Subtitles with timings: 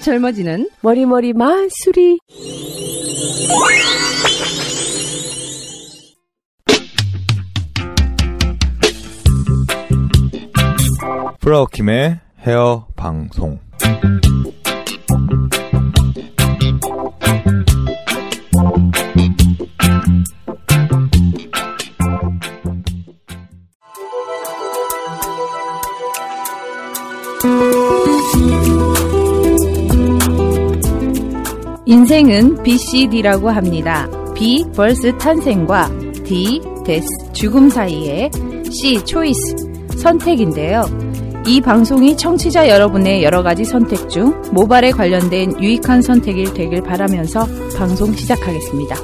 [0.00, 2.18] 젊어지는 머리머리 마술이
[11.40, 13.58] 프라우킴의 헤어 방송.
[32.10, 34.08] 인생은 BCD라고 합니다.
[34.34, 35.88] B 벌스 탄생과
[36.24, 38.28] D 데스 죽음 사이에
[38.68, 39.38] C 초이스
[39.96, 40.82] 선택인데요.
[41.46, 47.46] 이 방송이 청취자 여러분의 여러 가지 선택 중 모발에 관련된 유익한 선택이 되길 바라면서
[47.78, 48.96] 방송 시작하겠습니다.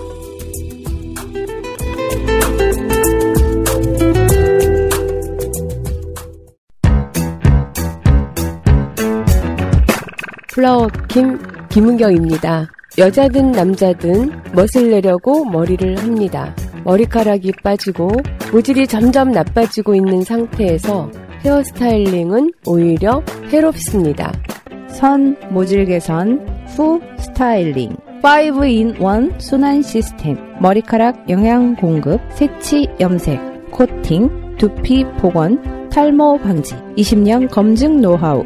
[10.49, 11.38] 플라워 김
[11.69, 12.75] 김은경입니다.
[12.99, 16.55] 여자든 남자든 멋을 내려고 머리를 합니다.
[16.85, 18.09] 머리카락이 빠지고
[18.53, 21.11] 모질이 점점 나빠지고 있는 상태에서
[21.45, 24.33] 헤어스타일링은 오히려 해롭습니다.
[24.89, 35.05] 선 모질 개선 후 스타일링 5in1 순환 시스템 머리카락 영양 공급 세치 염색 코팅 두피
[35.19, 38.43] 복원 탈모 방지 20년 검증 노하우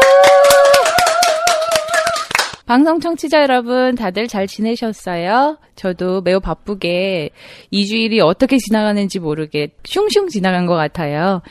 [2.67, 5.57] 방송 청취자 여러분 다들 잘 지내셨어요?
[5.75, 7.31] 저도 매우 바쁘게
[7.73, 11.41] 2주일이 어떻게 지나가는지 모르게 슝슝 지나간 것 같아요.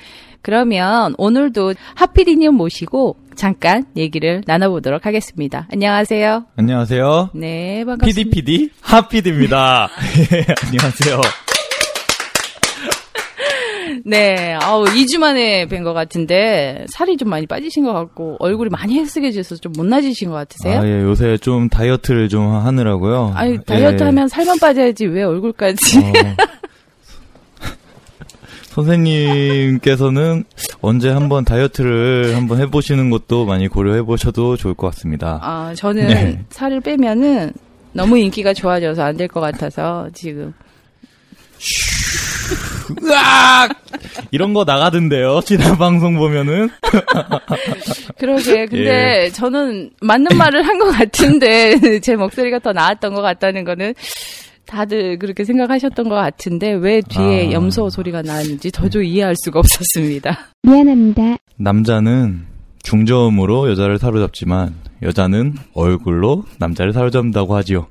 [0.41, 5.67] 그러면 오늘도 하피디님 모시고 잠깐 얘기를 나눠보도록 하겠습니다.
[5.73, 6.45] 안녕하세요.
[6.55, 7.31] 안녕하세요.
[7.35, 8.31] 네, 반갑습니다.
[8.31, 9.89] PDPD 하피디입니다.
[10.33, 11.21] 예, 안녕하세요.
[14.09, 18.95] 네, 아우 2주 만에 뵌 것 같은데 살이 좀 많이 빠지신 것 같고 얼굴이 많이
[18.99, 20.81] 헬스게져서 좀 못나지신 것 같으세요?
[20.81, 23.33] 아, 예, 요새 좀 다이어트를 좀 하느라고요.
[23.35, 24.07] 아니 다이어트 예.
[24.07, 25.99] 하면 살만 빠져야지 왜 얼굴까지?
[25.99, 26.03] 어,
[28.69, 30.45] 선생님께서는
[30.81, 35.39] 언제 한번 다이어트를 한번 해보시는 것도 많이 고려해 보셔도 좋을 것 같습니다.
[35.43, 36.45] 아 저는 네.
[36.51, 37.53] 살을 빼면은
[37.93, 40.55] 너무 인기가 좋아져서 안 될 것 같아서 지금
[43.03, 43.71] 으악!
[44.31, 45.41] 이런 거 나가던데요.
[45.45, 46.69] 지난 방송 보면은.
[48.19, 49.31] 그러게 근데 예.
[49.31, 53.95] 저는 맞는 말을 한 것 같은데 제 목소리가 더 나았던 것 같다는 거는
[54.67, 57.53] 다들 그렇게 생각하셨던 것 같은데 왜 뒤에 아.
[57.53, 60.39] 염소 소리가 나는지 도저히 이해할 수가 없었습니다.
[61.57, 62.47] 남자는
[62.85, 67.89] 중저음으로 여자를 사로잡지만 여자는 얼굴로 남자를 사로잡는다고 하지요.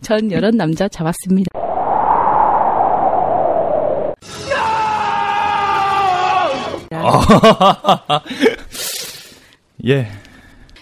[0.00, 1.50] 전 여러 남자 잡았습니다.
[9.86, 10.08] 예.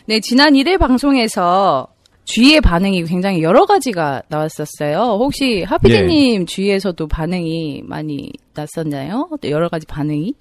[0.06, 1.88] 네, 지난 1회 방송에서
[2.25, 5.19] 주위의 반응이 굉장히 여러 가지가 나왔었어요.
[5.20, 9.28] 혹시 하피디님 주위에서도 반응이 많이 났었나요?
[9.44, 10.34] 여러 가지 반응이?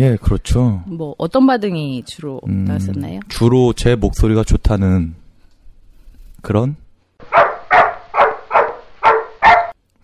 [0.00, 0.82] 예, 그렇죠.
[0.86, 3.20] 뭐 어떤 반응이 주로 음, 나왔었나요?
[3.28, 5.14] 주로 제 목소리가 좋다는
[6.42, 6.76] 그런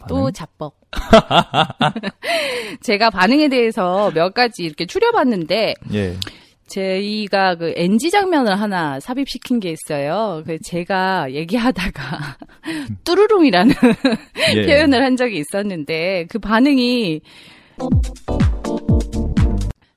[0.09, 0.31] 또?
[0.31, 0.75] 자뻑.
[2.83, 6.17] 제가 반응에 대해서 몇 가지 이렇게 추려봤는데 예.
[6.67, 10.43] 저희가 그 NG 장면을 하나 삽입시킨 게 있어요.
[10.47, 12.37] 그 제가 얘기하다가
[13.05, 13.75] 뚜루룽이라는
[14.55, 14.63] 예.
[14.67, 17.21] 표현을 한 적이 있었는데 그 반응이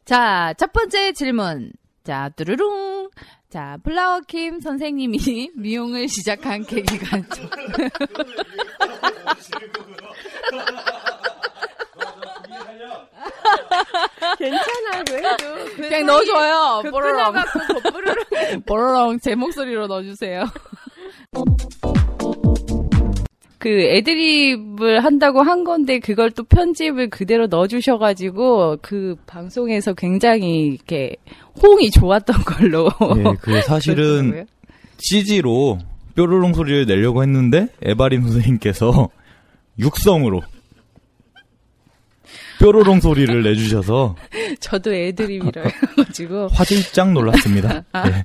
[0.05, 1.71] 자, 첫 번째 질문.
[2.03, 3.11] 자, 뚜루룽.
[3.49, 7.49] 자, 플라워킴 선생님이 미용을 시작한 계기가 좀-
[14.37, 15.27] 괜찮아, 그래도.
[15.75, 16.81] 그냥 넣어줘요.
[16.83, 17.33] 그 뽀로롱.
[17.83, 18.61] 뽀로롱.
[18.65, 20.45] 뽀로롱 제 목소리로 넣어주세요.
[23.59, 31.15] 그 애드립을 한다고 한 건데 그걸 또 편집을 그대로 넣어주셔가지고 그 방송에서 굉장히 이렇게
[31.61, 32.89] 호응이 좋았던 걸로.
[33.17, 34.45] 예, 그 사실은.
[34.99, 35.77] CG로
[36.17, 39.09] 뾰로롱 소리를 내려고 했는데 에바린 선생님께서
[39.79, 40.41] 육성으로
[42.59, 44.15] 뾰로롱 소리를 내주셔서
[44.59, 47.83] 저도 애드립이라 해가지고 화들짝 놀랐습니다.
[47.93, 48.09] 아.
[48.09, 48.23] 예.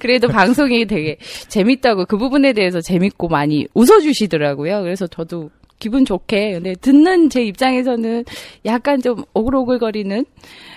[0.00, 1.16] 그래도 방송이 되게
[1.48, 4.82] 재밌다고 그 부분에 대해서 재밌고 많이 웃어주시더라고요.
[4.82, 8.24] 그래서 저도 기분 좋게 근데 듣는 제 입장에서는
[8.64, 10.24] 약간 좀 오글오글거리는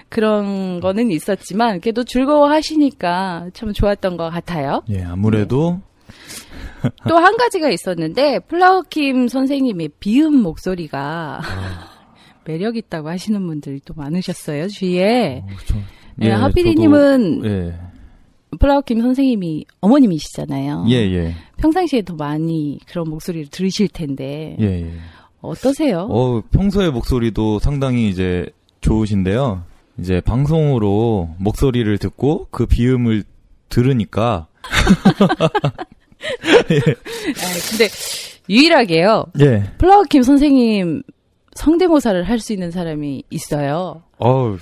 [0.10, 4.84] 그런 거는 있었지만 그래도 즐거워하시니까 참 좋았던 것 같아요.
[4.90, 5.82] 예, 아무래도
[7.08, 11.42] 또 한 가지가 있었는데 플라워킴 선생님의 비음 목소리가
[12.46, 15.44] 매력 있다고 하시는 분들이 또 많으셨어요 주위에.
[15.44, 15.76] 어, 저-
[16.22, 17.80] 예, 하피디님은 저도- 예,
[18.60, 20.86] 플라워킴 선생님이 어머님이시잖아요.
[20.90, 24.92] 예, 예, 평상시에 더 많이 그런 목소리를 들으실 텐데 예, 예.
[25.42, 26.08] 어떠세요?
[26.10, 28.46] 어, 평소에 목소리도 상당히 이제
[28.82, 29.64] 좋으신데요.
[30.00, 33.24] 이제 방송으로 목소리를 듣고 그 비음을
[33.70, 34.48] 들으니까
[36.48, 37.88] 아, 근데
[38.50, 39.26] 유일하게요.
[39.40, 39.64] 예.
[39.78, 41.04] 플라워킴 선생님
[41.56, 44.04] 성대모사를 할 수 있는 사람이 있어요.
[44.20, 44.58] 어우,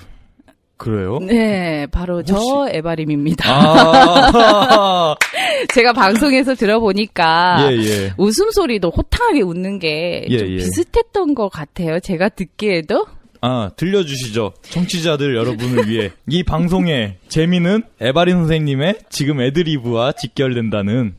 [0.78, 1.20] 그래요?
[1.20, 3.46] 네, 바로 저 에바림입니다.
[3.50, 5.16] 아,
[5.74, 8.14] 제가 방송에서 들어보니까 예, 예.
[8.18, 10.56] 웃음소리도 호탕하게 웃는 게 예, 좀 예.
[10.58, 12.00] 비슷했던 것 같아요.
[12.00, 13.06] 제가 듣기에도.
[13.42, 14.54] 아, 들려주시죠.
[14.64, 16.12] 청취자들 여러분을 위해.
[16.30, 21.16] 이 방송의 재미는 에바린 선생님의 지금 애드리브와 직결된다는.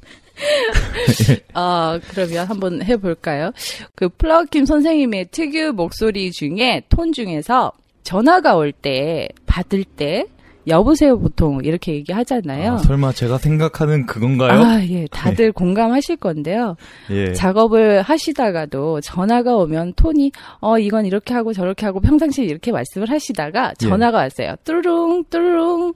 [1.55, 3.53] 아, 그러면 한번 해볼까요?
[3.95, 7.73] 그 플라워킴 선생님의 특유 목소리 중에 톤 중에서
[8.03, 10.27] 전화가 올 때, 받을 때,
[10.69, 12.73] 여보세요 보통 이렇게 얘기하잖아요.
[12.73, 14.61] 아, 설마 제가 생각하는 그건가요?
[14.61, 16.77] 아, 예, 다들 공감하실 건데요.
[17.11, 17.33] 예.
[17.35, 23.75] 작업을 하시다가도 전화가 오면 톤이, 어, 이건 이렇게 하고 저렇게 하고 평상시에 이렇게 말씀을 하시다가
[23.81, 23.87] 예.
[23.87, 24.57] 전화가 왔어요.
[24.65, 25.95] 뚜루룽, 뚜루룽.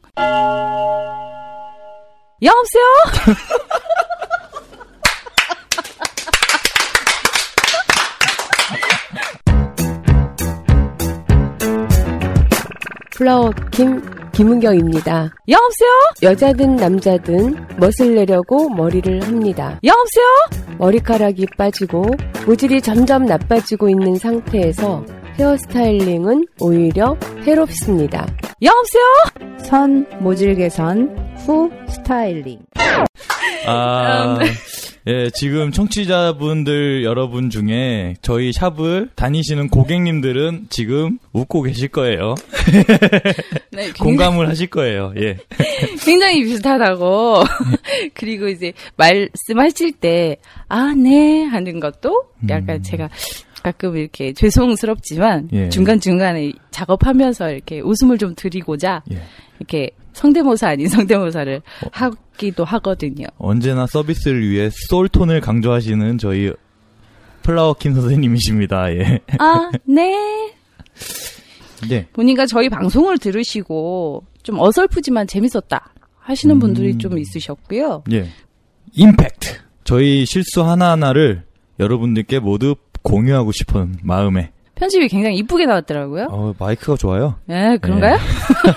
[2.42, 2.84] 여보세요?
[13.20, 14.00] 플라워 김,
[14.32, 15.30] 김은경입니다.
[15.46, 15.90] 여보세요?
[16.22, 19.78] 여자든 남자든 멋을 내려고 머리를 합니다.
[19.84, 20.74] 여보세요?
[20.78, 22.02] 머리카락이 빠지고
[22.46, 25.04] 모질이 점점 나빠지고 있는 상태에서
[25.38, 27.14] 헤어스타일링은 오히려
[27.46, 28.26] 해롭습니다.
[28.62, 29.58] 여보세요?
[29.64, 31.14] 선 모질 개선
[31.44, 32.58] 후 스타일링.
[33.66, 34.38] 아,
[35.06, 42.34] 예, 지금 청취자분들 여러분 중에 저희 샵을 다니시는 고객님들은 지금 웃고 계실 거예요.
[43.72, 45.14] 네, 굉장히, 공감을 하실 거예요.
[45.16, 45.38] 예.
[46.04, 47.44] 굉장히 비슷하다고.
[48.12, 50.36] 그리고 이제 말씀하실 때,
[50.68, 52.82] 아, 네, 하는 것도 약간 음.
[52.82, 53.08] 제가
[53.62, 55.68] 가끔 이렇게 죄송스럽지만 예.
[55.68, 59.22] 중간중간에 작업하면서 이렇게 웃음을 좀 드리고자 예.
[59.58, 61.62] 이렇게 성대모사 아닌 성대모사를
[61.92, 63.26] 하기도 하거든요.
[63.38, 66.52] 언제나 서비스를 위해 소울톤을 강조하시는 저희
[67.42, 68.92] 플라워킨 선생님이십니다.
[68.94, 69.20] 예.
[69.38, 70.52] 아, 네.
[71.88, 72.06] 네.
[72.12, 76.60] 보니까 저희 방송을 들으시고 좀 어설프지만 재밌었다 하시는 음.
[76.60, 78.04] 분들이 좀 있으셨고요.
[78.12, 78.28] 예.
[78.92, 79.58] 임팩트.
[79.84, 81.44] 저희 실수 하나하나를
[81.78, 84.52] 여러분들께 모두 공유하고 싶은 마음에.
[84.74, 86.28] 편집이 굉장히 이쁘게 나왔더라고요.
[86.30, 87.36] 어, 마이크가 좋아요.
[87.44, 88.16] 네, 그런가요?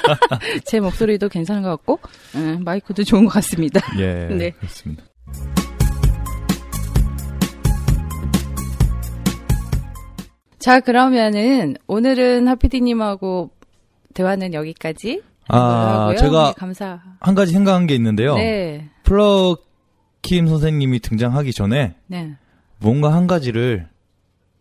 [0.66, 2.00] 제 목소리도 괜찮은 것 같고,
[2.36, 3.80] 네, 마이크도 좋은 것 같습니다.
[4.00, 4.28] 예.
[4.36, 4.52] 네.
[4.52, 5.04] 그렇습니다.
[10.60, 13.52] 자, 그러면은 오늘은 하피디님하고
[14.14, 15.22] 대화는 여기까지.
[15.50, 15.58] 아,
[16.04, 16.18] 하고요.
[16.18, 17.02] 제가 네, 감사.
[17.20, 18.36] 한 가지 생각한 게 있는데요.
[18.36, 22.32] 네, 플러킴 선생님이 등장하기 전에 네.
[22.80, 23.88] 뭔가 한 가지를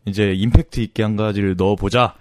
[0.05, 2.15] 이제 임팩트 있게 한 가지를 넣어보자.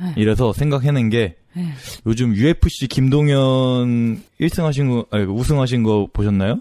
[0.00, 0.12] 네.
[0.16, 1.72] 이래서 생각해낸 게 네.
[2.06, 6.60] 요즘 UFC 김동현 1승 하신 거, 아니, 우승하신 거 보셨나요?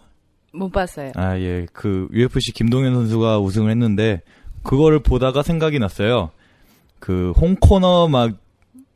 [0.53, 1.12] 못 봤어요.
[1.15, 1.67] 아, 예.
[1.74, 4.22] 그 UFC 김동현 선수가 우승을 했는데,
[4.63, 6.32] 그거를 보다가 생각이 났어요.
[7.00, 8.32] 그, 홍코너 막,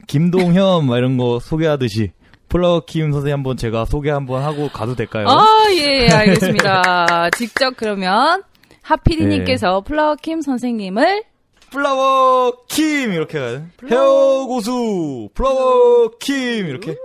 [0.08, 2.12] 김동현 막 이런 거 소개하듯이,
[2.48, 5.28] 플라워킴 선생님 한번 제가 소개 한번 하고 가도 될까요?
[5.28, 7.30] 아, 예, 예, 알겠습니다.
[7.36, 8.42] 직접 그러면,
[8.84, 9.90] 하피디님께서 네.
[9.90, 11.24] 플라워킴 선생님을
[11.72, 13.66] 플라워 킴 이렇게 가요.
[13.90, 16.96] 헤어 고수 플라워 킴 이렇게.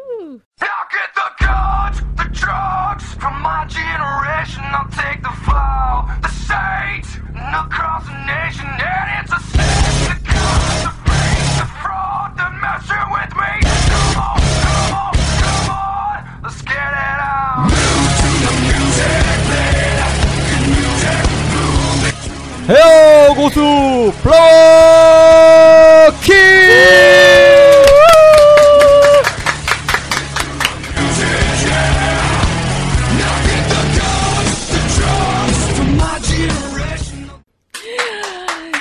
[22.66, 23.03] Get
[23.35, 26.35] 고수 플라워 킴.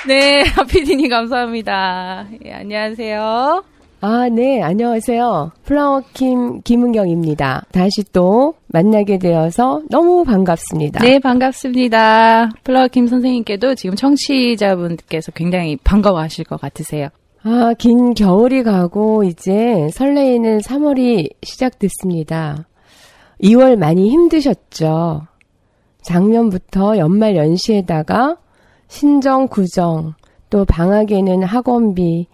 [0.05, 2.27] 네, 하피디님 감사합니다.
[2.45, 3.63] 예, 안녕하세요.
[4.05, 5.53] 아, 네, 안녕하세요.
[5.63, 7.67] 플라워킴 김은경입니다.
[7.71, 10.99] 다시 또 만나게 되어서 너무 반갑습니다.
[10.99, 12.49] 네, 반갑습니다.
[12.65, 17.07] 플라워킴 선생님께도 지금 청취자분께서 굉장히 반가워하실 것 같으세요.
[17.43, 22.67] 아, 긴 겨울이 가고 이제 설레이는 3월이 시작됐습니다.
[23.41, 25.27] 2월 많이 힘드셨죠?
[26.01, 28.35] 작년부터 연말 연시에다가
[28.89, 30.15] 신정, 구정,
[30.49, 32.27] 또 방학에는 학원비,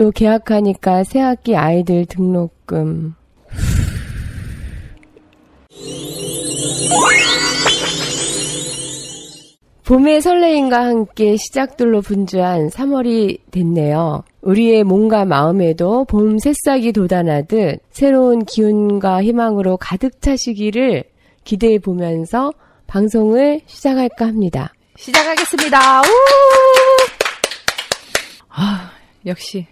[0.00, 3.14] 또 개학하니까 새학기 아이들 등록금.
[9.84, 14.24] 봄의 설레임과 함께 시작들로 분주한 3월이 됐네요.
[14.40, 21.04] 우리의 몸과 마음에도 봄 새싹이 돋아나듯 새로운 기운과 희망으로 가득 차시기를
[21.44, 22.54] 기대해 보면서
[22.86, 24.72] 방송을 시작할까 합니다.
[24.96, 26.00] 시작하겠습니다.
[26.00, 26.04] 우!
[28.48, 28.92] 아,
[29.26, 29.66] 역시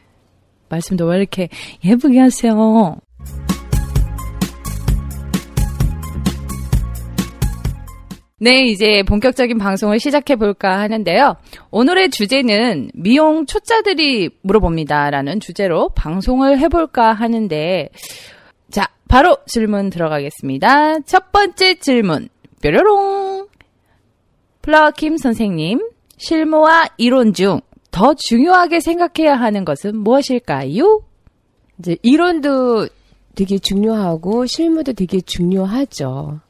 [0.68, 1.48] 말씀도 왜 이렇게
[1.84, 2.96] 예쁘게 하세요?
[8.40, 11.36] 네, 이제 본격적인 방송을 시작해 볼까 하는데요.
[11.72, 17.88] 오늘의 주제는 미용 초짜들이 물어봅니다라는 주제로 방송을 해볼까 하는데,
[18.70, 21.00] 자, 바로 질문 들어가겠습니다.
[21.00, 22.28] 첫 번째 질문,
[22.62, 23.48] 뾰로롱.
[24.62, 25.80] 플라워킴 선생님,
[26.16, 27.60] 실무와 이론 중
[27.90, 31.02] 더 중요하게 생각해야 하는 것은 무엇일까요?
[31.78, 32.88] 이제 이론도
[33.34, 36.40] 되게 중요하고 실무도 되게 중요하죠.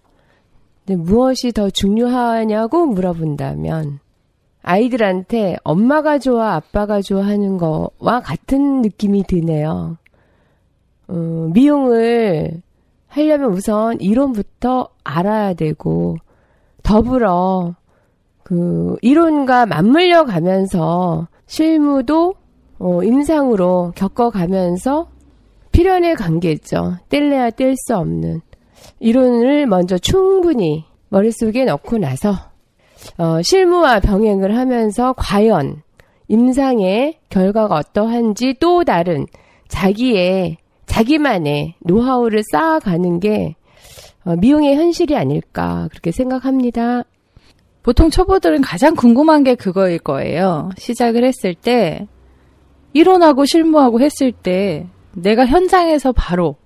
[0.87, 4.01] 근데 무엇이 더 중요하냐고 물어본다면
[4.63, 9.99] 아이들한테 엄마가 좋아 아빠가 좋아하는 거와 같은 느낌이 드네요.
[11.09, 12.63] 어, 미용을
[13.07, 16.17] 하려면 우선 이론부터 알아야 되고
[16.83, 17.75] 더불어
[18.49, 22.35] 그 이론과 맞물려 가면서 실무도
[22.79, 25.11] 어, 임상으로 겪어가면서
[25.71, 26.97] 필연의 관계죠.
[27.11, 28.41] 뗄래야 뗄 수 없는
[29.01, 32.33] 이론을 먼저 충분히 머릿속에 넣고 나서
[33.19, 35.83] 어, 실무와 병행을 하면서 과연
[36.29, 39.27] 임상의 결과가 어떠한지 또 다른
[39.69, 43.57] 자기의 자기만의 노하우를 쌓아가는 게
[44.25, 47.05] 어, 미용의 현실이 아닐까 그렇게 생각합니다.
[47.89, 50.69] 보통 초보들은 가장 궁금한 게 그거일 거예요.
[50.77, 52.07] 시작을 했을 때,
[52.93, 56.57] 이론하고 실무하고 했을 때, 내가 현장에서 바로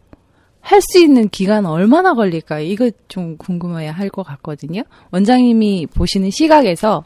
[0.60, 2.58] 할 수 있는 기간 얼마나 걸릴까?
[2.58, 4.82] 이거 좀 궁금해야 할 것 같거든요.
[5.12, 7.04] 원장님이 보시는 시각에서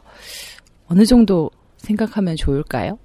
[0.87, 2.97] 어느 정도 생각하면 좋을까요?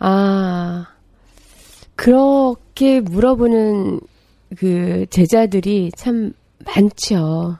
[0.00, 0.86] 아,
[1.96, 4.00] 그렇게 물어보는
[4.58, 6.34] 그 제자들이 참
[6.66, 7.56] 많죠.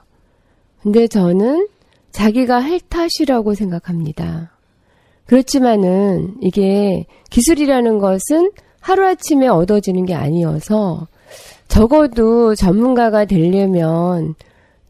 [0.83, 1.69] 근데 저는
[2.13, 4.51] 자기가 할 탓이라고 생각합니다.
[5.25, 11.07] 그렇지만은 이게 기술이라는 것은 하루아침에 얻어지는 게 아니어서
[11.67, 14.35] 적어도 전문가가 되려면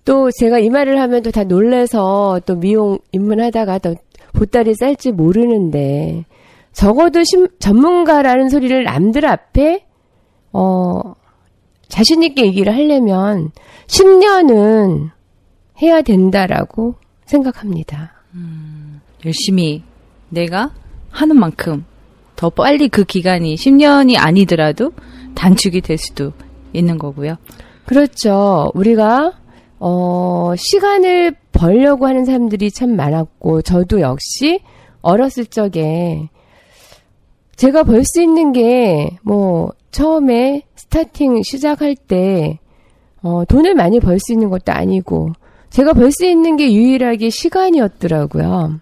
[0.03, 3.95] 또 제가 이 말을 하면 또 다 놀래서 또 미용 입문하다가 또
[4.33, 6.25] 보따리 쌀지 모르는데
[6.73, 9.85] 적어도 심, 전문가라는 소리를 남들 앞에
[10.51, 11.13] 어
[11.87, 13.51] 자신 있게 얘기를 하려면
[13.87, 15.11] 10년은
[15.81, 16.95] 해야 된다라고
[17.33, 18.11] 생각합니다.
[19.25, 19.83] 열심히
[20.29, 20.71] 내가
[21.09, 21.85] 하는 만큼
[22.35, 24.91] 더 빨리 그 기간이 10년이 아니더라도
[25.35, 26.33] 단축이 될 수도
[26.73, 27.35] 있는 거고요.
[27.85, 28.71] 그렇죠.
[28.75, 29.33] 우리가
[29.79, 34.61] 어 시간을 벌려고 하는 사람들이 참 많았고 저도 역시
[35.01, 36.29] 어렸을 적에
[37.55, 42.59] 제가 벌 수 있는 게 뭐 처음에 스타팅 시작할 때
[43.21, 45.31] 어, 돈을 많이 벌 수 있는 것도 아니고
[45.73, 48.79] 제가 벌 수 있는 게 유일하게 시간이었더라고요.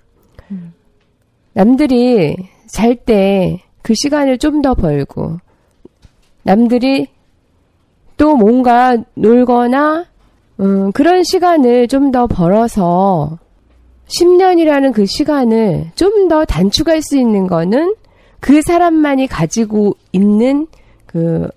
[1.54, 2.36] 남들이
[2.68, 5.38] 잘 때 그 시간을 좀 더 벌고
[6.44, 7.08] 남들이
[8.18, 10.06] 또 뭔가 놀거나
[10.60, 13.40] 음, 그런 시간을 좀 더 벌어서
[14.08, 17.96] 10년이라는 그 시간을 좀 더 단축할 수 있는 거는
[18.40, 20.68] 그 사람만이 가지고 있는
[21.06, 21.50] 그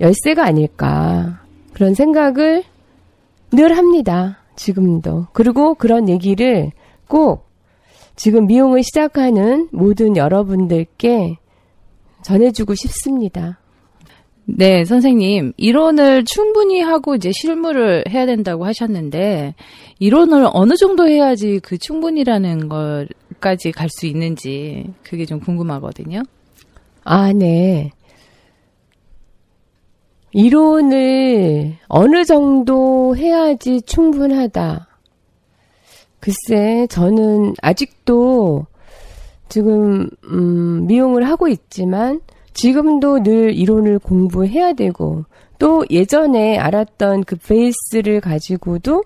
[0.00, 1.40] 열쇠가 아닐까.
[1.72, 2.64] 그런 생각을
[3.52, 4.37] 늘 합니다.
[4.58, 5.28] 지금도.
[5.32, 6.72] 그리고 그런 얘기를
[7.06, 7.48] 꼭
[8.16, 11.38] 지금 미용을 시작하는 모든 여러분들께
[12.22, 13.58] 전해주고 싶습니다.
[14.44, 15.52] 네, 선생님.
[15.56, 19.54] 이론을 충분히 하고 이제 실무를 해야 된다고 하셨는데,
[19.98, 26.22] 이론을 어느 정도 해야지 그 충분이라는 걸까지 갈 수 있는지, 그게 좀 궁금하거든요.
[27.04, 27.92] 아, 네.
[30.32, 34.86] 이론을 어느 정도 해야지 충분하다.
[36.20, 38.66] 글쎄, 저는 아직도
[39.48, 42.20] 지금, 음, 미용을 하고 있지만,
[42.52, 45.24] 지금도 늘 이론을 공부해야 되고,
[45.58, 49.02] 또 예전에 알았던 그 베이스를 가지고도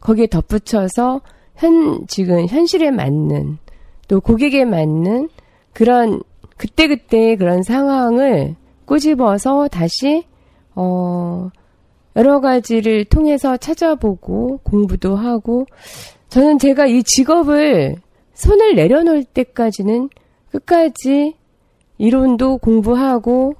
[0.00, 1.20] 거기에 덧붙여서
[1.56, 3.58] 현, 지금 현실에 맞는,
[4.08, 5.28] 또 고객에 맞는
[5.72, 6.22] 그런,
[6.56, 10.24] 그때그때 그런 상황을 꼬집어서 다시,
[10.74, 11.50] 어,
[12.16, 15.66] 여러 가지를 통해서 찾아보고 공부도 하고,
[16.28, 17.96] 저는 제가 이 직업을
[18.34, 20.10] 손을 내려놓을 때까지는
[20.50, 21.34] 끝까지
[21.98, 23.54] 이론도 공부하고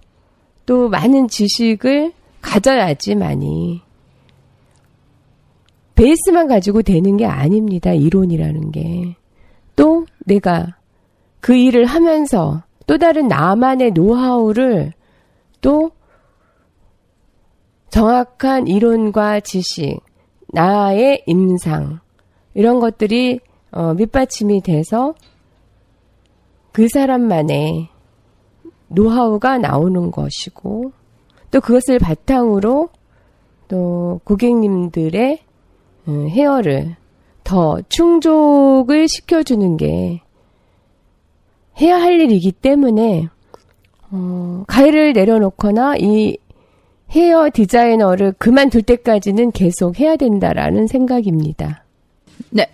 [0.67, 3.83] 또 많은 지식을 가져야지만이
[5.95, 7.93] 베이스만 가지고 되는 게 아닙니다.
[7.93, 9.17] 이론이라는 게.
[9.77, 10.77] 또 내가
[11.41, 14.93] 그 일을 하면서 또 다른 나만의 노하우를
[15.61, 15.91] 또
[17.95, 20.01] 정확한 이론과 지식,
[20.49, 22.01] 나의 임상,
[22.55, 23.39] 이런 것들이
[23.71, 25.15] 어, 밑받침이 돼서
[26.73, 27.89] 그 사람만의
[28.89, 30.91] 노하우가 나오는 것이고
[31.53, 32.89] 또 그것을 바탕으로
[33.69, 35.39] 또 고객님들의
[36.09, 36.97] 음, 헤어를
[37.45, 40.21] 더 충족을 시켜주는 게
[41.81, 43.29] 해야 할 일이기 때문에
[44.11, 46.39] 어, 가위를 내려놓거나 이
[47.11, 51.85] 헤어 디자이너를 그만둘 때까지는 계속 해야 된다라는 생각입니다.
[52.51, 52.67] 네.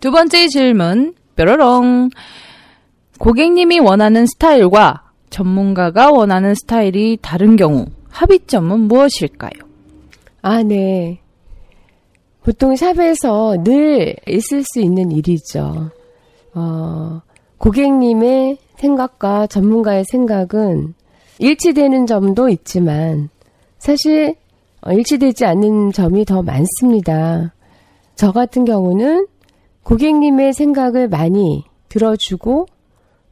[0.00, 2.10] 두 번째 질문, 뾰로롱.
[3.18, 9.66] 고객님이 원하는 스타일과 전문가가 원하는 스타일이 다른 경우 합의점은 무엇일까요?
[10.42, 11.20] 아, 네.
[12.42, 15.90] 보통 샵에서 늘 있을 수 있는 일이죠.
[16.54, 17.20] 어,
[17.58, 20.94] 고객님의 생각과 전문가의 생각은
[21.38, 23.28] 일치되는 점도 있지만
[23.78, 24.34] 사실
[24.82, 27.54] 어, 일치되지 않는 점이 더 많습니다.
[28.14, 29.26] 저 같은 경우는
[29.82, 32.66] 고객님의 생각을 많이 들어주고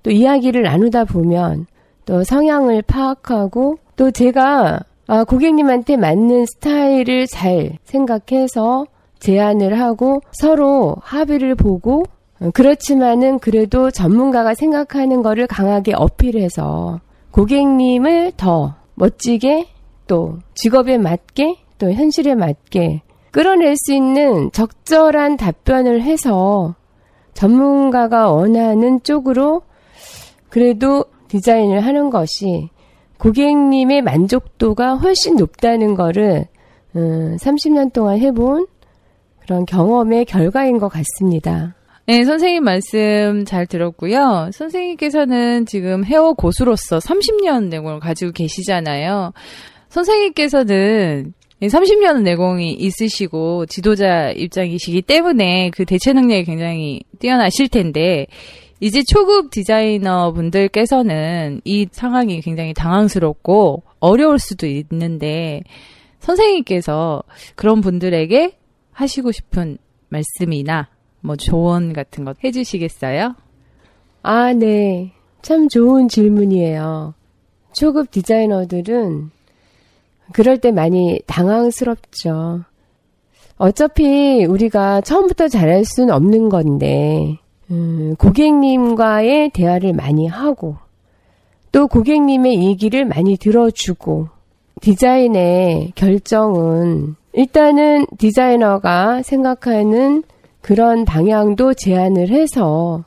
[0.02, 1.66] 또 이야기를 나누다 보면
[2.04, 8.87] 또 성향을 파악하고 또 제가 아, 고객님한테 맞는 스타일을 잘 생각해서
[9.18, 18.74] 제안을 하고 서로 합의를 보고 어, 그렇지만은 그래도 전문가가 생각하는 거를 강하게 어필해서 고객님을 더
[18.94, 19.68] 멋지게
[20.06, 26.74] 또 직업에 맞게 또 현실에 맞게 끌어낼 수 있는 적절한 답변을 해서
[27.32, 29.62] 전문가가 원하는 쪽으로
[30.48, 32.70] 그래도 디자인을 하는 것이
[33.18, 36.46] 고객님의 만족도가 훨씬 높다는 거를
[36.94, 38.66] 음, 30년 동안 해본
[39.40, 41.74] 그런 경험의 결과인 것 같습니다.
[42.06, 44.50] 네, 선생님 말씀 잘 들었고요.
[44.52, 49.32] 선생님께서는 지금 헤어 고수로서 30년 내공을 가지고 계시잖아요.
[49.88, 58.26] 선생님께서는 30년 내공이 있으시고 지도자 입장이시기 때문에 그 대체 능력이 굉장히 뛰어나실 텐데
[58.80, 65.62] 이제 초급 디자이너 분들께서는 이 상황이 굉장히 당황스럽고 어려울 수도 있는데
[66.18, 67.22] 선생님께서
[67.54, 68.58] 그런 분들에게
[68.92, 69.78] 하시고 싶은
[70.10, 70.88] 말씀이나
[71.24, 73.34] 뭐 조언 같은 것 해주시겠어요?
[74.22, 75.12] 아, 네.
[75.40, 77.14] 참 좋은 질문이에요.
[77.72, 79.30] 초급 디자이너들은
[80.32, 82.64] 그럴 때 많이 당황스럽죠.
[83.56, 87.38] 어차피 우리가 처음부터 잘할 수는 없는 건데,
[87.70, 90.76] 음, 고객님과의 대화를 많이 하고,
[91.72, 94.28] 또 고객님의 얘기를 많이 들어주고,
[94.82, 100.22] 디자인의 결정은 일단은 디자이너가 생각하는
[100.64, 103.05] 그런 방향도 제안을 해서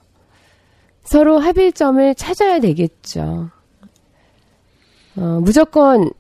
[1.01, 3.49] 서로 합일점을 찾아야 되겠죠.
[5.17, 6.11] 어, 무조건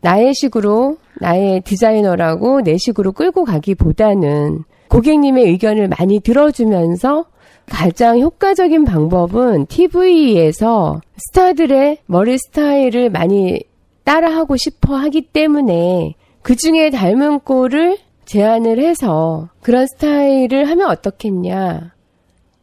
[0.00, 7.26] 나의 식으로, 나의 디자이너라고 내 식으로 끌고 가기보다는 고객님의 의견을 많이 들어주면서
[7.66, 13.60] 가장 효과적인 방법은 TV에서 스타들의 머리 스타일을 많이
[14.04, 21.94] 따라하고 싶어 하기 때문에 그 중에 닮은 꼴을 제안을 해서 그런 스타일을 하면 어떻겠냐.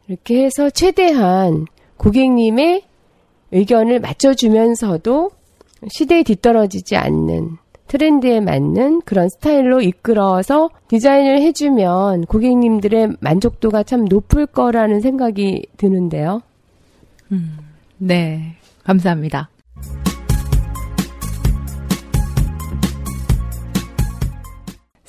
[0.06, 2.82] 이렇게 해서 최대한 고객님의
[3.50, 5.30] 의견을 맞춰주면서도
[5.88, 15.00] 시대에 뒤떨어지지 않는 트렌드에 맞는 그런 스타일로 이끌어서 디자인을 해주면 고객님들의 만족도가 참 높을 거라는
[15.00, 16.42] 생각이 드는데요.
[17.32, 17.58] 음,
[17.98, 19.50] 네, 감사합니다.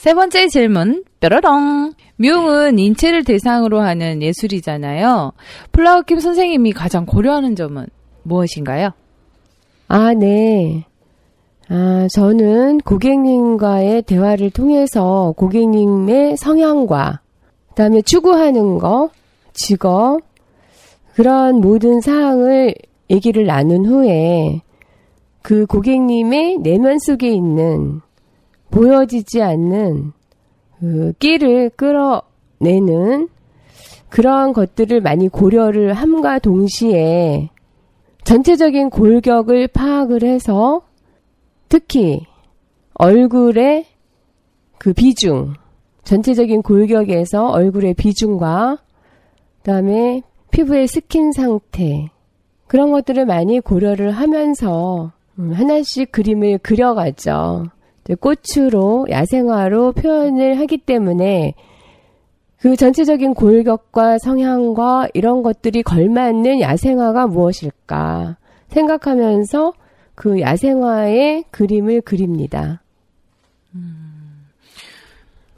[0.06, 1.94] 세 번째 질문, 뾰로롱.
[2.18, 5.32] 묘은 인체를 대상으로 하는 예술이잖아요.
[5.72, 7.88] 플라워킴 선생님이 가장 고려하는 점은
[8.22, 8.92] 무엇인가요?
[9.88, 10.86] 아, 네.
[11.70, 17.22] 아, 저는 고객님과의 대화를 통해서 고객님의 성향과
[17.70, 19.10] 그다음에 추구하는 거,
[19.54, 20.20] 직업
[21.16, 22.76] 그런 모든 사항을
[23.10, 24.62] 얘기를 나눈 후에
[25.42, 28.02] 그 고객님의 내면 속에 있는
[28.76, 30.12] 보여지지 않는
[30.82, 33.30] 그 끼를 끌어내는
[34.10, 37.50] 그러한 것들을 많이 고려를 함과 동시에
[38.26, 40.82] 전체적인 골격을 파악을 해서
[41.70, 42.26] 특히
[42.96, 43.86] 얼굴의
[44.78, 45.54] 그 비중,
[46.04, 48.80] 전체적인 골격에서 얼굴의 비중과
[49.60, 52.10] 그다음에 피부의 스킨 상태
[52.68, 57.70] 그런 것들을 많이 고려를 하면서 음, 하나씩 그림을 그려가죠.
[58.14, 61.56] 꽃으로 야생화로 표현을 하기 때문에
[62.60, 68.38] 그 전체적인 골격과 성향과 이런 것들이 걸맞는 야생화가 무엇일까
[68.70, 69.74] 생각하면서
[70.14, 72.82] 그 야생화의 그림을 그립니다.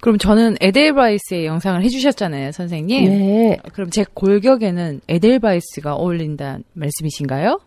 [0.01, 3.09] 그럼 저는 에델바이스의 영상을 해주셨잖아요, 선생님.
[3.09, 3.57] 네.
[3.73, 7.59] 그럼 제 골격에는 에델바이스가 어울린다는 말씀이신가요?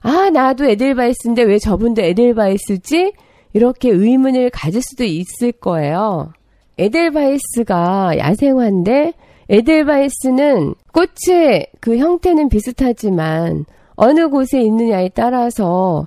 [0.00, 3.12] 아, 나도 에델바이스인데 왜 저분도 에델바이스지?
[3.54, 6.32] 이렇게 의문을 가질 수도 있을 거예요.
[6.76, 9.14] 에델바이스가 야생화인데
[9.48, 13.64] 에델바이스는 꽃의 그 형태는 비슷하지만
[13.94, 16.06] 어느 곳에 있느냐에 따라서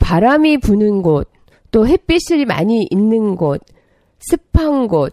[0.00, 1.28] 바람이 부는 곳,
[1.70, 3.62] 또 햇빛이 많이 있는 곳,
[4.18, 5.12] 습한 곳,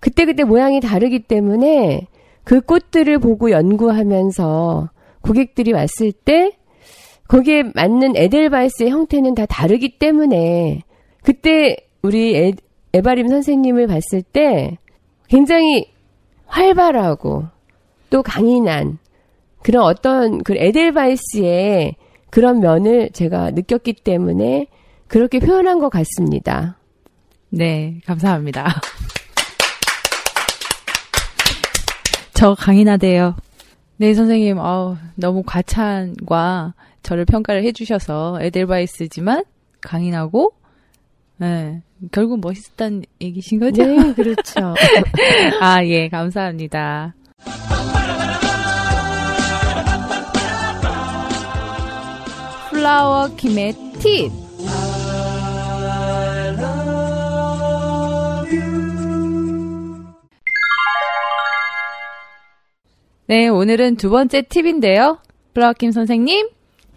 [0.00, 2.06] 그때그때 모양이 다르기 때문에
[2.44, 6.52] 그 꽃들을 보고 연구하면서 고객들이 왔을 때
[7.28, 10.82] 거기에 맞는 에델바이스의 형태는 다 다르기 때문에
[11.22, 12.52] 그때 우리 에,
[12.92, 14.78] 에바림 선생님을 봤을 때
[15.28, 15.92] 굉장히
[16.46, 17.44] 활발하고
[18.10, 18.98] 또 강인한
[19.62, 21.96] 그런 어떤 그 에델바이스의
[22.30, 24.66] 그런 면을 제가 느꼈기 때문에
[25.06, 26.76] 그렇게 표현한 것 같습니다.
[27.50, 28.80] 네, 감사합니다.
[32.34, 33.36] 저 강인하대요.
[33.98, 39.44] 네, 선생님, 어 너무 과찬과 저를 평가를 해주셔서 에델바이스지만
[39.80, 40.54] 강인하고,
[41.38, 43.84] 네, 결국 멋있다는 얘기신 거죠?
[43.84, 44.74] 네, 그렇죠.
[45.60, 47.14] 아, 예, 감사합니다.
[52.70, 54.30] 플라워 김의 팁.
[63.26, 65.18] 네, 오늘은 두 번째 팁인데요.
[65.54, 66.48] 플라워 김 선생님.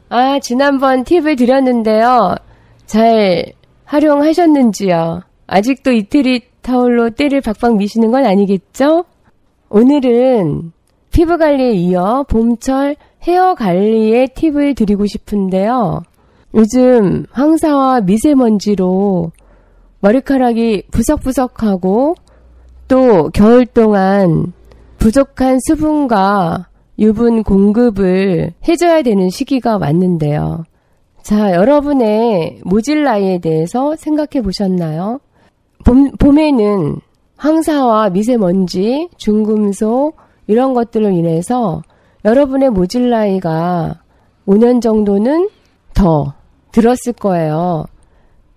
[0.09, 2.35] 아, 지난번 팁을 드렸는데요.
[2.85, 3.53] 잘
[3.85, 5.21] 활용하셨는지요?
[5.47, 9.05] 아직도 이태리 타올로 때를 박박 미시는 건 아니겠죠?
[9.69, 10.71] 오늘은
[11.11, 16.03] 피부 관리에 이어 봄철 헤어 관리의 팁을 드리고 싶은데요.
[16.53, 19.31] 요즘 황사와 미세먼지로
[19.99, 22.15] 머리카락이 부석부석하고
[22.87, 24.53] 또 겨울 동안
[24.97, 26.67] 부족한 수분과
[26.99, 30.63] 유분 공급을 해줘야 되는 시기가 왔는데요.
[31.25, 35.19] 자, 여러분의 모질라이에 대해서 생각해 보셨나요?
[35.83, 36.97] 봄, 봄에는
[37.37, 41.81] 황사와 미세먼지, 중금속, 이런 것들로 인해서
[42.25, 44.03] 여러분의 모질라이가
[44.45, 45.49] 5년 정도는
[45.95, 46.35] 더
[46.71, 47.85] 들었을 거예요.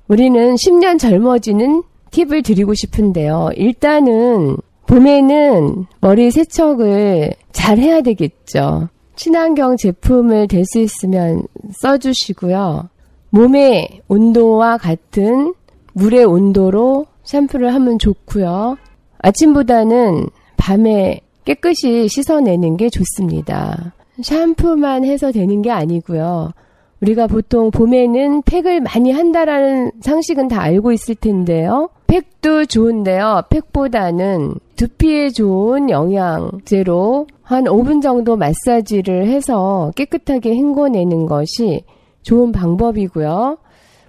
[0.09, 3.49] 우리는 10년 젊어지는 팁을 드리고 싶은데요.
[3.57, 8.91] 일단은 봄에는 머리 세척을 잘 해야 되겠죠.
[9.19, 11.43] 친환경 제품을 될 수 있으면
[11.81, 12.89] 써주시고요.
[13.31, 15.55] 몸의 온도와 같은
[15.93, 18.79] 물의 온도로 샴푸를 하면 좋고요.
[19.19, 23.93] 아침보다는 밤에 깨끗이 씻어내는 게 좋습니다.
[24.23, 26.53] 샴푸만 해서 되는 게 아니고요.
[27.01, 31.91] 우리가 보통 봄에는 팩을 많이 한다라는 상식은 다 알고 있을 텐데요.
[32.07, 33.43] 팩도 좋은데요.
[33.51, 41.83] 팩보다는 두피에 좋은 영양제로 한 5분 정도 마사지를 해서 깨끗하게 헹궈내는 것이
[42.23, 43.59] 좋은 방법이고요.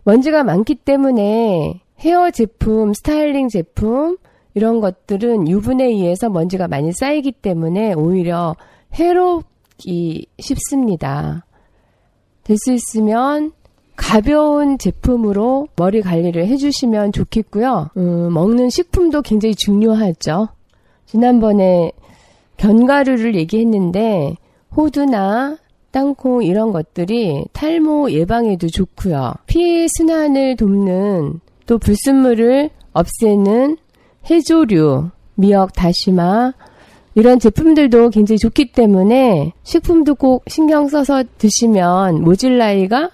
[0.04, 4.18] 먼지가 많기 때문에 헤어 제품, 스타일링 제품,
[4.54, 8.56] 이런 것들은 유분에 의해서 먼지가 많이 쌓이기 때문에 오히려
[8.94, 11.48] 해롭기 쉽습니다.
[12.44, 13.54] 될 수 있으면
[13.96, 17.90] 가벼운 제품으로 머리 관리를 해주시면 좋겠고요.
[17.98, 20.50] 음, 먹는 식품도 굉장히 중요하죠.
[21.10, 21.92] 지난번에
[22.58, 24.36] 견과류를 얘기했는데
[24.78, 25.58] 호두나
[25.90, 29.34] 땅콩 이런 것들이 탈모 예방에도 좋고요.
[29.48, 33.78] 피 순환을 돕는 또 불순물을 없애는
[34.30, 36.54] 해조류, 미역, 다시마
[37.16, 43.10] 이런 제품들도 굉장히 좋기 때문에 식품도 꼭 신경 써서 드시면 모질라이가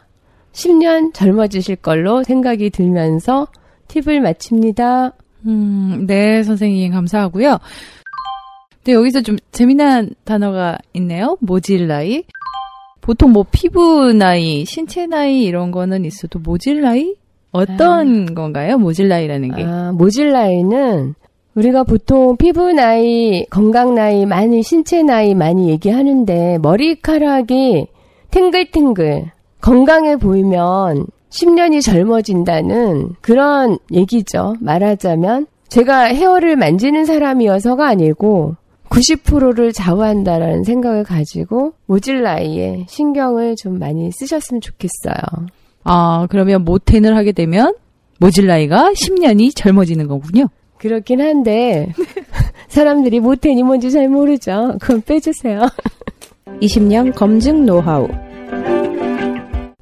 [0.52, 3.48] 10년 젊어지실 걸로 생각이 들면서
[3.88, 5.14] 팁을 마칩니다.
[5.46, 7.60] 음, 네, 선생님 감사하고요.
[8.86, 11.38] 네, 여기서 좀 재미난 단어가 있네요.
[11.42, 12.24] 모질라이.
[13.02, 17.16] 보통 뭐 피부 나이, 신체 나이 이런 거는 있어도 모질라이?
[17.52, 18.78] 어떤 건가요?
[18.78, 19.64] 모질라이라는 게.
[19.64, 21.16] 아, 모질라이는
[21.56, 27.88] 우리가 보통 피부 나이, 건강 나이, 많이 신체 나이 많이 얘기하는데 머리카락이
[28.32, 29.32] 탱글탱글
[29.62, 34.56] 건강해 보이면 10년이 젊어진다는 그런 얘기죠.
[34.60, 38.56] 말하자면 제가 헤어를 만지는 사람이어서가 아니고
[38.90, 45.48] 90%를 좌우한다라는 생각을 가지고 모질라이에 신경을 좀 많이 쓰셨으면 좋겠어요.
[45.84, 47.76] 아, 그러면 모텐을 하게 되면
[48.20, 50.48] 모질라이가 10년이 젊어지는 거군요.
[50.78, 51.92] 그렇긴 한데
[52.70, 54.76] 사람들이 모텐이 뭔지 잘 모르죠.
[54.80, 55.62] 그건 빼주세요.
[56.62, 58.08] 20년 검증 노하우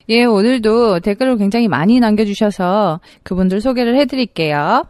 [0.08, 4.86] 예, 오늘도 댓글을 굉장히 많이 남겨주셔서 그분들 소개를 해드릴게요.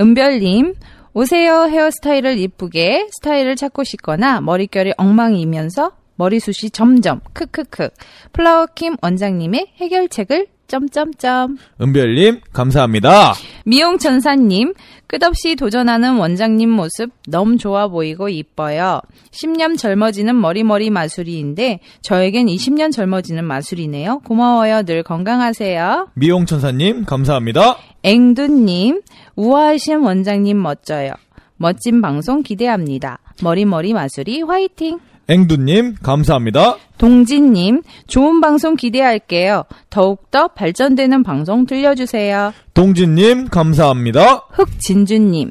[0.00, 0.74] 은별님,
[1.14, 7.88] 오세요 헤어스타일을 이쁘게 스타일을 찾고 싶거나 머릿결이 엉망이면서 머리숱이 점점 크크크
[8.32, 13.34] 플라워킴 원장님의 해결책을 점점점 은별님, 감사합니다.
[13.66, 14.72] 미용천사님,
[15.06, 19.02] 끝없이 도전하는 원장님 모습 너무 좋아 보이고 이뻐요.
[19.32, 24.20] 10년 젊어지는 머리머리 마술이인데 저에겐 20년 젊어지는 마술이네요.
[24.20, 24.84] 고마워요.
[24.84, 26.08] 늘 건강하세요.
[26.14, 27.76] 미용천사님, 감사합니다.
[28.02, 29.02] 앵두님,
[29.36, 31.12] 우아하신 원장님 멋져요.
[31.56, 33.18] 멋진 방송 기대합니다.
[33.42, 35.00] 머리머리 마술이 화이팅!
[35.28, 36.76] 앵두님, 감사합니다.
[36.98, 39.64] 동진님, 좋은 방송 기대할게요.
[39.90, 42.52] 더욱더 발전되는 방송 들려주세요.
[42.74, 44.46] 동진님, 감사합니다.
[44.50, 45.50] 흑진주님,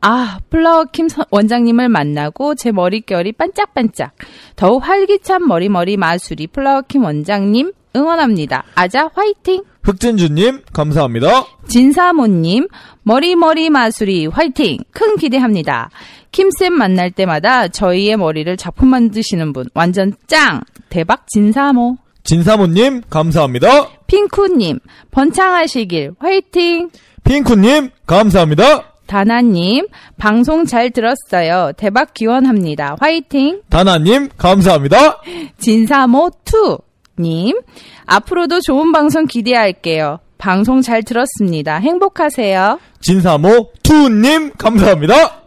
[0.00, 4.12] 아, 플라워킴 서- 원장님을 만나고 제 머릿결이 반짝반짝.
[4.56, 8.64] 더욱 활기찬 머리머리 마술이 플라워 킴 원장님 응원합니다.
[8.74, 9.62] 아자 화이팅!
[9.82, 11.44] 흑진주님, 감사합니다.
[11.68, 12.68] 진사모님,
[13.02, 14.78] 머리머리 마술이 화이팅!
[14.90, 15.90] 큰 기대합니다.
[16.32, 20.62] 킴쌤 만날 때마다 저희의 머리를 작품 만드시는 분, 완전 짱!
[20.88, 21.98] 대박 진사모.
[22.24, 23.88] 진사모님, 감사합니다.
[24.06, 24.78] 핑쿠님,
[25.10, 26.90] 번창하시길 화이팅!
[27.24, 28.92] 핑쿠님, 감사합니다.
[29.06, 31.72] 다나님, 방송 잘 들었어요.
[31.76, 32.96] 대박 기원합니다.
[32.98, 33.60] 화이팅!
[33.68, 35.20] 다나님, 감사합니다.
[35.58, 36.78] 진사모 2
[37.18, 37.58] 님,
[38.06, 40.20] 앞으로도 좋은 방송 기대할게요.
[40.38, 41.76] 방송 잘 들었습니다.
[41.76, 42.78] 행복하세요.
[43.00, 45.42] 진사모, 투님, 감사합니다.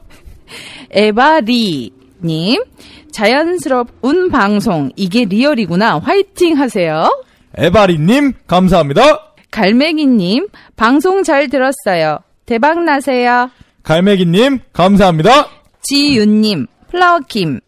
[0.92, 1.92] 에바리
[2.24, 2.64] 님,
[3.12, 4.92] 자연스러운 방송.
[4.96, 6.00] 이게 리얼이구나.
[6.00, 7.10] 화이팅 하세요.
[7.58, 9.34] 에바리 님, 감사합니다.
[9.52, 12.20] 갈매기 님, 방송 잘 들었어요.
[12.46, 13.50] 대박 나세요.
[13.84, 15.48] 갈매기 님, 감사합니다.
[15.82, 17.60] 지윤 님, 플라워킴.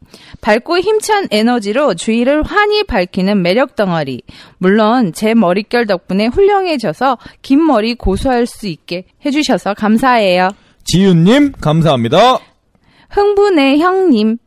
[0.42, 4.22] 밝고 힘찬 에너지로 주위를 환히 밝히는 매력 덩어리.
[4.58, 10.50] 물론 제 머릿결 덕분에 훌륭해져서 긴 머리 고수할 수 있게 해주셔서 감사해요.
[10.86, 12.40] 지윤님, 감사합니다.
[13.10, 14.38] 흥분의 형님.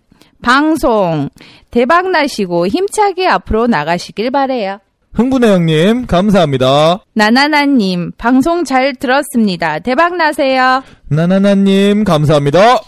[0.42, 1.28] 방송
[1.70, 4.78] 대박 나시고 힘차게 앞으로 나가시길 바래요.
[5.14, 7.04] 흥분의 형님, 감사합니다.
[7.12, 9.78] 나나나님, 방송 잘 들었습니다.
[9.78, 10.82] 대박 나세요.
[11.08, 12.80] 나나나님, 감사합니다.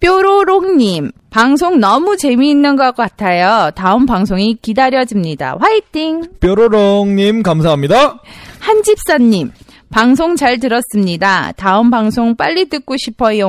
[0.00, 3.70] 뾰로롱님, 방송 너무 재미있는 것 같아요.
[3.74, 5.56] 다음 방송이 기다려집니다.
[5.60, 6.22] 화이팅!
[6.40, 8.20] 뾰로롱님, 감사합니다.
[8.60, 9.52] 한집사님,
[9.90, 11.52] 방송 잘 들었습니다.
[11.56, 13.48] 다음 방송 빨리 듣고 싶어요.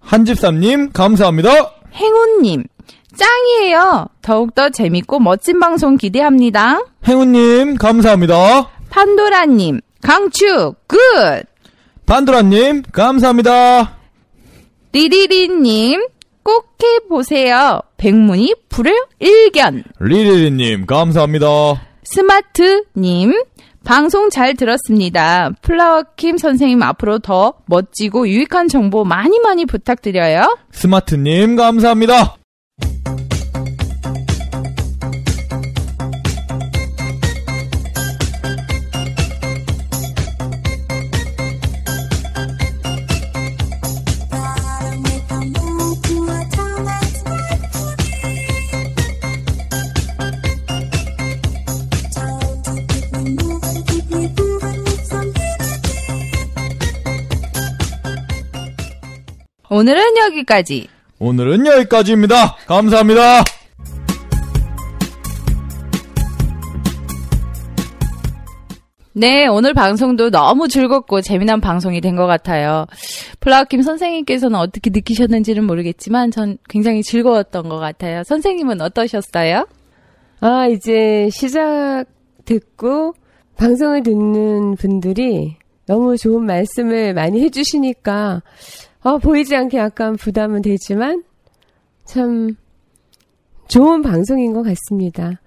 [0.00, 1.50] 한집사님, 감사합니다.
[1.94, 2.64] 행운님,
[3.16, 4.08] 짱이에요.
[4.22, 6.80] 더욱더 재밌고 멋진 방송 기대합니다.
[7.06, 8.68] 행운님, 감사합니다.
[8.90, 10.98] 판도라님, 강추, good!
[12.06, 13.96] 판도라님, 감사합니다.
[14.94, 16.06] 리리리님,
[16.44, 17.80] 꼭 해보세요.
[17.96, 19.82] 백문이 불여일견.
[19.98, 21.46] 리리리님, 감사합니다.
[22.04, 23.32] 스마트님,
[23.84, 25.50] 방송 잘 들었습니다.
[25.62, 30.58] 플라워킴 선생님 앞으로 더 멋지고 유익한 정보 많이 많이 부탁드려요.
[30.70, 32.36] 스마트님, 감사합니다.
[59.78, 60.86] 오늘은 여기까지.
[61.18, 62.54] 오늘은 여기까지입니다.
[62.68, 63.42] 감사합니다.
[69.16, 72.86] 네, 오늘 방송도 너무 즐겁고 재미난 방송이 된 것 같아요.
[73.40, 78.22] 플라워킴 선생님께서는 어떻게 느끼셨는지는 모르겠지만 전 굉장히 즐거웠던 것 같아요.
[78.24, 79.66] 선생님은 어떠셨어요?
[80.40, 82.04] 아, 이제 시작
[82.44, 83.14] 듣고
[83.56, 85.56] 방송을 듣는 분들이
[85.86, 88.42] 너무 좋은 말씀을 많이 해주시니까
[89.04, 91.22] 아, 보이지 않게 약간 부담은 되지만
[92.04, 92.56] 참
[93.68, 95.40] 좋은 방송인 것 같습니다.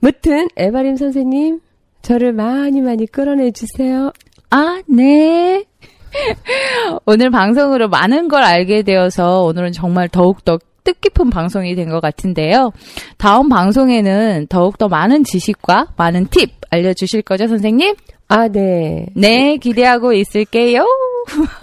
[0.00, 1.60] 무튼 에바림 선생님
[2.02, 4.12] 저를 많이 많이 끌어내 주세요.
[4.50, 5.64] 아, 네.
[7.06, 12.70] 오늘 방송으로 많은 걸 알게 되어서 오늘은 정말 더욱더 뜻깊은 방송이 된 것 같은데요.
[13.16, 17.94] 다음 방송에는 더욱더 많은 지식과 많은 팁 알려주실 거죠, 선생님?
[18.28, 19.06] 아, 네.
[19.14, 20.86] 네, 기대하고 있을게요.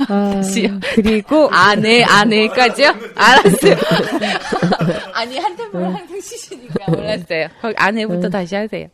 [0.07, 0.79] 아, 다시요.
[0.95, 2.89] 그리고 아, 네, 아, 네까지요?
[3.15, 3.75] 알았어요.
[5.13, 7.47] 아니, 한 템포를 항상 쉬시니까 몰랐어요.
[7.61, 8.87] 거기 안에부터 다시 하세요.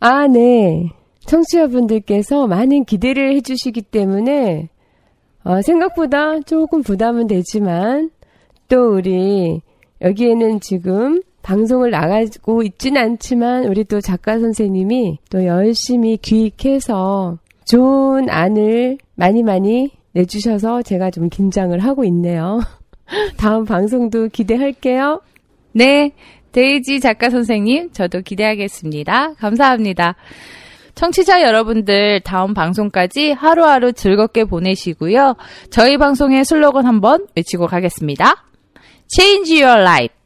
[0.00, 0.90] 아, 네.
[1.26, 4.68] 청취자분들께서 많은 기대를 해주시기 때문에
[5.44, 8.10] 어, 생각보다 조금 부담은 되지만
[8.68, 9.60] 또 우리
[10.02, 17.38] 여기에는 지금 방송을 나가고 있진 않지만 우리 또 작가 선생님이 또 열심히 기획해서
[17.70, 22.60] 좋은 안을 많이 많이 내주셔서 제가 좀 긴장을 하고 있네요.
[23.38, 25.20] 다음 방송도 기대할게요.
[25.70, 26.10] 네,
[26.50, 29.34] 데이지 작가 선생님, 저도 기대하겠습니다.
[29.34, 30.16] 감사합니다.
[30.96, 35.36] 청취자 여러분들 다음 방송까지 하루하루 즐겁게 보내시고요.
[35.70, 38.46] 저희 방송의 슬로건 한번 외치고 가겠습니다.
[39.16, 40.16] Change your life.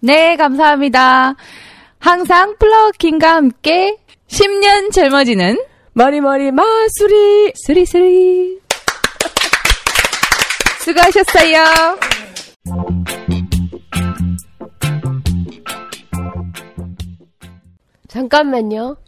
[0.00, 1.34] 네, 감사합니다.
[1.98, 5.58] 항상 플라워킹과 함께 10년 젊어지는
[5.98, 8.60] 머리머리 마수리 스리스리.
[10.84, 11.98] 수고하셨어요.
[18.08, 18.98] 잠깐만요.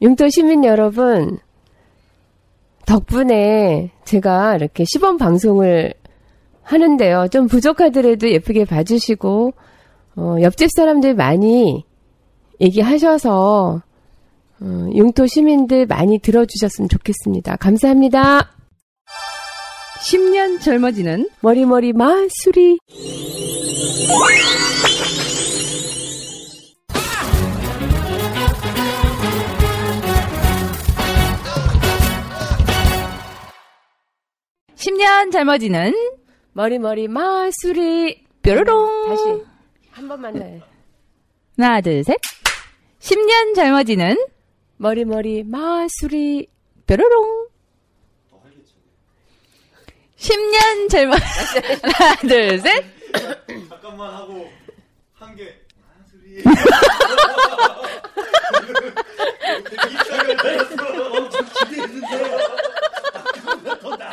[0.00, 1.40] 융토 시민 여러분,
[2.86, 5.94] 덕분에 제가 이렇게 시범 방송을
[6.62, 7.26] 하는데요.
[7.26, 9.52] 좀 부족하더라도 예쁘게 봐주시고,
[10.14, 11.84] 어, 옆집 사람들 많이
[12.60, 13.82] 얘기하셔서,
[14.62, 17.56] 어, 융토 시민들 많이 들어주셨으면 좋겠습니다.
[17.56, 18.50] 감사합니다.
[20.00, 22.78] 10년 젊어지는 머리머리 마수리.
[34.74, 35.92] 십년 젊어지는
[36.52, 38.24] 머리머리 마수리.
[38.42, 39.08] 뾰로롱.
[39.08, 39.22] 다시.
[39.90, 40.60] 한 번만 해.
[41.58, 42.16] 하나, 둘, 셋.
[43.00, 44.16] 10년 젊어지는
[44.80, 46.48] 머리머리 마술이
[46.86, 47.48] 뾰로롱
[50.16, 52.84] 10년 젊은 하나 둘 셋.
[53.68, 54.50] 잠깐만 하고
[55.12, 55.54] 한 개.
[55.76, 56.42] 마술이.
[59.68, 62.36] 되게 엄청 기대했는데.
[63.14, 64.10] 아, 더 나아.